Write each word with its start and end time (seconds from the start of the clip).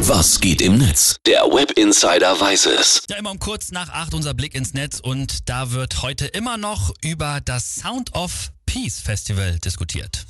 Was 0.00 0.40
geht 0.40 0.62
im 0.62 0.78
Netz? 0.78 1.16
Der 1.26 1.42
Web 1.42 1.72
Insider 1.72 2.40
weiß 2.40 2.66
es. 2.66 3.02
Ja, 3.10 3.16
immer 3.16 3.32
um 3.32 3.40
kurz 3.40 3.72
nach 3.72 3.88
acht 3.88 4.14
unser 4.14 4.32
Blick 4.32 4.54
ins 4.54 4.72
Netz 4.72 5.00
und 5.00 5.48
da 5.48 5.72
wird 5.72 6.02
heute 6.02 6.26
immer 6.26 6.56
noch 6.56 6.94
über 7.02 7.40
das 7.44 7.74
Sound 7.74 8.14
of 8.14 8.52
Peace 8.64 9.00
Festival 9.00 9.58
diskutiert. 9.58 10.24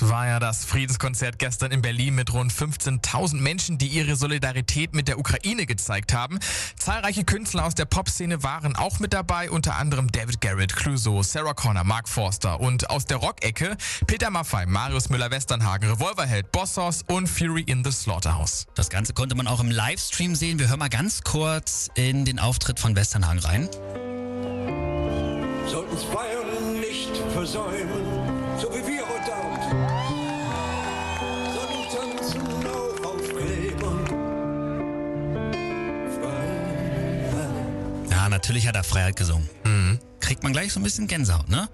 Es 0.00 0.08
war 0.08 0.28
ja 0.28 0.38
das 0.38 0.64
Friedenskonzert 0.64 1.40
gestern 1.40 1.72
in 1.72 1.82
Berlin 1.82 2.14
mit 2.14 2.32
rund 2.32 2.52
15.000 2.52 3.40
Menschen, 3.40 3.78
die 3.78 3.88
ihre 3.88 4.14
Solidarität 4.14 4.94
mit 4.94 5.08
der 5.08 5.18
Ukraine 5.18 5.66
gezeigt 5.66 6.14
haben. 6.14 6.38
Zahlreiche 6.76 7.24
Künstler 7.24 7.66
aus 7.66 7.74
der 7.74 7.84
Popszene 7.84 8.44
waren 8.44 8.76
auch 8.76 9.00
mit 9.00 9.12
dabei, 9.12 9.50
unter 9.50 9.74
anderem 9.74 10.06
David 10.12 10.40
Garrett, 10.40 10.76
Clouseau, 10.76 11.24
Sarah 11.24 11.52
Connor, 11.52 11.82
Mark 11.82 12.08
Forster 12.08 12.60
und 12.60 12.90
aus 12.90 13.06
der 13.06 13.16
Rockecke 13.16 13.76
Peter 14.06 14.30
Maffay, 14.30 14.66
Marius 14.66 15.08
Müller-Westernhagen, 15.08 15.90
Revolverheld, 15.90 16.52
Bossos 16.52 17.02
und 17.08 17.26
Fury 17.26 17.62
in 17.62 17.82
the 17.82 17.90
Slaughterhouse. 17.90 18.68
Das 18.76 18.90
Ganze 18.90 19.14
konnte 19.14 19.34
man 19.34 19.48
auch 19.48 19.58
im 19.58 19.72
Livestream 19.72 20.36
sehen. 20.36 20.60
Wir 20.60 20.68
hören 20.68 20.78
mal 20.78 20.90
ganz 20.90 21.22
kurz 21.22 21.90
in 21.96 22.24
den 22.24 22.38
Auftritt 22.38 22.78
von 22.78 22.94
Westernhagen 22.94 23.40
rein. 23.40 23.68
Sollten's 25.66 26.04
feiern 26.04 26.78
nicht 26.78 27.10
versäumen, 27.34 28.27
Natürlich 38.28 38.66
hat 38.66 38.76
er 38.76 38.84
Freiheit 38.84 39.16
gesungen. 39.16 39.48
Kriegt 40.28 40.42
man 40.42 40.52
gleich 40.52 40.74
so 40.74 40.80
ein 40.80 40.82
bisschen 40.82 41.06
Gänsehaut, 41.06 41.48
ne? 41.48 41.70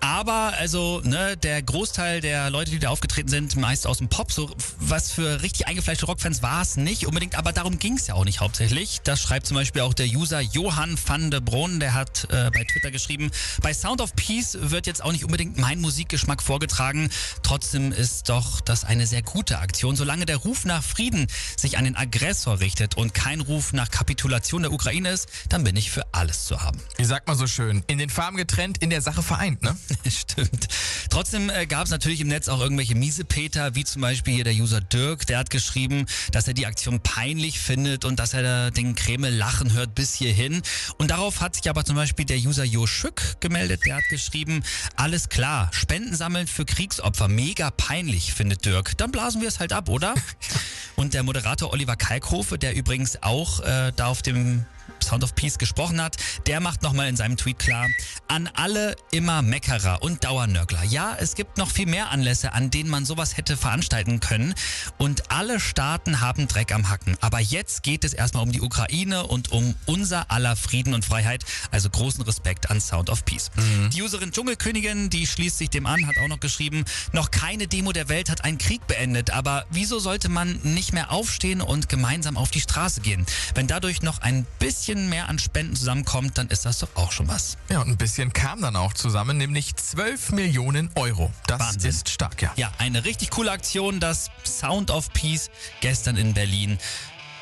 Aber 0.00 0.52
also, 0.58 1.00
ne, 1.02 1.34
der 1.38 1.62
Großteil 1.62 2.20
der 2.20 2.50
Leute, 2.50 2.70
die 2.70 2.78
da 2.78 2.90
aufgetreten 2.90 3.30
sind, 3.30 3.56
meist 3.56 3.86
aus 3.86 3.96
dem 3.98 4.10
Pop, 4.10 4.30
so 4.30 4.54
was 4.78 5.10
für 5.10 5.40
richtig 5.40 5.66
eingefleischte 5.66 6.04
Rockfans 6.04 6.42
war 6.42 6.60
es 6.60 6.76
nicht 6.76 7.06
unbedingt, 7.06 7.38
aber 7.38 7.54
darum 7.54 7.78
ging 7.78 7.96
es 7.96 8.06
ja 8.06 8.14
auch 8.14 8.26
nicht 8.26 8.40
hauptsächlich. 8.40 9.00
Das 9.04 9.22
schreibt 9.22 9.46
zum 9.46 9.54
Beispiel 9.54 9.80
auch 9.80 9.94
der 9.94 10.08
User 10.08 10.40
Johann 10.40 10.98
van 11.06 11.30
de 11.30 11.40
Bron, 11.40 11.80
der 11.80 11.94
hat 11.94 12.24
äh, 12.24 12.50
bei 12.50 12.64
Twitter 12.64 12.90
geschrieben, 12.90 13.30
bei 13.62 13.72
Sound 13.72 14.02
of 14.02 14.14
Peace 14.14 14.58
wird 14.60 14.86
jetzt 14.86 15.02
auch 15.02 15.12
nicht 15.12 15.24
unbedingt 15.24 15.56
mein 15.56 15.80
Musikgeschmack 15.80 16.42
vorgetragen. 16.42 17.08
Trotzdem 17.42 17.92
ist 17.92 18.28
doch 18.28 18.60
das 18.60 18.84
eine 18.84 19.06
sehr 19.06 19.22
gute 19.22 19.58
Aktion. 19.60 19.96
Solange 19.96 20.26
der 20.26 20.36
Ruf 20.36 20.66
nach 20.66 20.84
Frieden 20.84 21.28
sich 21.56 21.78
an 21.78 21.84
den 21.84 21.96
Aggressor 21.96 22.60
richtet 22.60 22.98
und 22.98 23.14
kein 23.14 23.40
Ruf 23.40 23.72
nach 23.72 23.90
Kapitulation 23.90 24.60
der 24.60 24.72
Ukraine 24.72 25.08
ist, 25.08 25.30
dann 25.48 25.64
bin 25.64 25.76
ich 25.76 25.90
für 25.90 26.04
alles 26.12 26.44
zu 26.44 26.60
haben. 26.60 26.78
Wie 26.98 27.06
sagt 27.06 27.26
man 27.26 27.38
so 27.38 27.46
schön? 27.46 27.82
In 27.88 27.98
den 27.98 28.10
Farben 28.10 28.36
getrennt, 28.36 28.78
in 28.78 28.90
der 28.90 29.00
Sache 29.00 29.22
vereint, 29.22 29.62
ne? 29.62 29.76
Stimmt. 30.10 30.68
Trotzdem 31.10 31.50
äh, 31.50 31.66
gab 31.66 31.84
es 31.84 31.90
natürlich 31.90 32.20
im 32.20 32.28
Netz 32.28 32.48
auch 32.48 32.60
irgendwelche 32.60 32.94
Miesepeter, 32.94 33.74
wie 33.74 33.84
zum 33.84 34.02
Beispiel 34.02 34.34
hier 34.34 34.44
der 34.44 34.54
User 34.54 34.80
Dirk, 34.80 35.26
der 35.26 35.38
hat 35.38 35.50
geschrieben, 35.50 36.06
dass 36.32 36.48
er 36.48 36.54
die 36.54 36.66
Aktion 36.66 37.00
peinlich 37.00 37.60
findet 37.60 38.04
und 38.04 38.18
dass 38.18 38.34
er 38.34 38.42
da 38.42 38.70
den 38.70 38.94
Kreml 38.94 39.30
lachen 39.30 39.72
hört 39.72 39.94
bis 39.94 40.14
hierhin. 40.14 40.62
Und 40.98 41.10
darauf 41.10 41.40
hat 41.40 41.54
sich 41.54 41.70
aber 41.70 41.84
zum 41.84 41.96
Beispiel 41.96 42.24
der 42.24 42.38
User 42.38 42.64
Jo 42.64 42.86
Schück 42.86 43.40
gemeldet, 43.40 43.82
der 43.86 43.96
hat 43.96 44.08
geschrieben, 44.08 44.62
alles 44.96 45.28
klar, 45.28 45.70
Spenden 45.72 46.14
sammeln 46.16 46.46
für 46.46 46.64
Kriegsopfer, 46.64 47.28
mega 47.28 47.70
peinlich, 47.70 48.34
findet 48.34 48.64
Dirk. 48.64 48.96
Dann 48.98 49.12
blasen 49.12 49.40
wir 49.40 49.48
es 49.48 49.60
halt 49.60 49.72
ab, 49.72 49.88
oder? 49.88 50.14
Und 50.96 51.14
der 51.14 51.22
Moderator 51.22 51.72
Oliver 51.72 51.96
Kalkhofe, 51.96 52.58
der 52.58 52.74
übrigens 52.74 53.22
auch 53.22 53.60
äh, 53.60 53.92
da 53.94 54.06
auf 54.06 54.22
dem 54.22 54.64
Sound 55.06 55.24
of 55.24 55.34
Peace 55.34 55.58
gesprochen 55.58 56.00
hat, 56.00 56.16
der 56.46 56.60
macht 56.60 56.82
nochmal 56.82 57.08
in 57.08 57.16
seinem 57.16 57.36
Tweet 57.36 57.58
klar, 57.58 57.86
an 58.28 58.48
alle 58.54 58.96
immer 59.12 59.42
Meckerer 59.42 60.02
und 60.02 60.24
Dauernörgler. 60.24 60.82
Ja, 60.84 61.16
es 61.18 61.34
gibt 61.34 61.58
noch 61.58 61.70
viel 61.70 61.86
mehr 61.86 62.10
Anlässe, 62.10 62.52
an 62.52 62.70
denen 62.70 62.90
man 62.90 63.04
sowas 63.04 63.36
hätte 63.36 63.56
veranstalten 63.56 64.20
können 64.20 64.54
und 64.98 65.30
alle 65.30 65.60
Staaten 65.60 66.20
haben 66.20 66.48
Dreck 66.48 66.72
am 66.72 66.88
Hacken. 66.88 67.16
Aber 67.20 67.40
jetzt 67.40 67.82
geht 67.82 68.04
es 68.04 68.12
erstmal 68.12 68.42
um 68.42 68.52
die 68.52 68.60
Ukraine 68.60 69.26
und 69.26 69.52
um 69.52 69.74
unser 69.86 70.30
aller 70.30 70.56
Frieden 70.56 70.94
und 70.94 71.04
Freiheit. 71.04 71.44
Also 71.70 71.88
großen 71.88 72.22
Respekt 72.22 72.70
an 72.70 72.80
Sound 72.80 73.10
of 73.10 73.24
Peace. 73.24 73.50
Die 73.94 74.02
Userin 74.02 74.32
Dschungelkönigin, 74.32 75.10
die 75.10 75.26
schließt 75.26 75.58
sich 75.58 75.70
dem 75.70 75.86
an, 75.86 76.06
hat 76.06 76.18
auch 76.18 76.28
noch 76.28 76.40
geschrieben, 76.40 76.84
noch 77.12 77.30
keine 77.30 77.68
Demo 77.68 77.92
der 77.92 78.08
Welt 78.08 78.28
hat 78.28 78.44
einen 78.44 78.58
Krieg 78.58 78.86
beendet, 78.86 79.30
aber 79.30 79.66
wieso 79.70 79.98
sollte 79.98 80.28
man 80.28 80.58
nicht 80.62 80.92
mehr 80.92 81.12
aufstehen 81.12 81.60
und 81.60 81.88
gemeinsam 81.88 82.36
auf 82.36 82.50
die 82.50 82.60
Straße 82.60 83.00
gehen? 83.00 83.24
Wenn 83.54 83.66
dadurch 83.66 84.02
noch 84.02 84.18
ein 84.18 84.46
bisschen 84.96 85.08
mehr 85.10 85.28
an 85.28 85.38
Spenden 85.38 85.76
zusammenkommt, 85.76 86.38
dann 86.38 86.48
ist 86.48 86.64
das 86.64 86.78
doch 86.78 86.88
auch 86.94 87.12
schon 87.12 87.28
was. 87.28 87.58
Ja, 87.68 87.80
und 87.80 87.88
ein 87.88 87.96
bisschen 87.96 88.32
kam 88.32 88.62
dann 88.62 88.76
auch 88.76 88.94
zusammen, 88.94 89.36
nämlich 89.36 89.76
12 89.76 90.32
Millionen 90.32 90.90
Euro. 90.94 91.30
Das 91.46 91.60
Wahnsinn. 91.60 91.90
ist 91.90 92.08
stark, 92.08 92.40
ja. 92.40 92.52
Ja, 92.56 92.72
eine 92.78 93.04
richtig 93.04 93.30
coole 93.30 93.50
Aktion, 93.50 94.00
das 94.00 94.30
Sound 94.44 94.90
of 94.90 95.12
Peace 95.12 95.50
gestern 95.80 96.16
in 96.16 96.32
Berlin. 96.34 96.78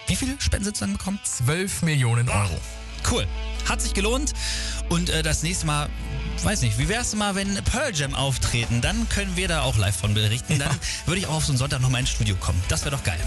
Wie 0.06 0.16
viele 0.16 0.38
Spenden 0.41 0.64
sind 0.64 0.81
dann 0.81 0.93
bekommen? 0.94 1.20
12 1.22 1.82
Millionen 1.82 2.28
Euro. 2.28 2.60
Cool. 3.10 3.26
Hat 3.69 3.81
sich 3.81 3.94
gelohnt. 3.94 4.32
Und 4.88 5.10
äh, 5.10 5.22
das 5.22 5.43
nächste 5.43 5.66
Mal, 5.66 5.88
weiß 6.43 6.62
nicht, 6.62 6.78
wie 6.78 6.88
wär's 6.88 7.14
mal, 7.14 7.34
wenn 7.34 7.54
Pearl 7.64 7.94
Jam 7.94 8.14
auftreten? 8.14 8.81
Dann 8.81 9.09
können 9.09 9.37
wir 9.37 9.48
da 9.48 9.62
auch 9.62 9.76
live 9.76 9.97
von 9.97 10.12
berichten. 10.14 10.59
Dann 10.59 10.76
würde 11.06 11.20
ich 11.20 11.26
auch 11.26 11.34
auf 11.34 11.44
so 11.44 11.53
einen 11.53 11.59
Sonntag 11.59 11.81
nochmal 11.81 12.00
ins 12.00 12.10
Studio 12.10 12.34
kommen. 12.37 12.62
Das 12.69 12.84
wäre 12.84 12.97
doch 12.97 13.04
geil. 13.04 13.20